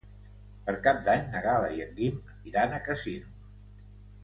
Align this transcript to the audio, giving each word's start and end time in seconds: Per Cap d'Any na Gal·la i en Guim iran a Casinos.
Per 0.69 0.73
Cap 0.87 1.03
d'Any 1.07 1.27
na 1.35 1.43
Gal·la 1.43 1.69
i 1.75 1.85
en 1.85 1.93
Guim 2.01 2.17
iran 2.53 2.75
a 2.75 2.81
Casinos. 2.89 3.87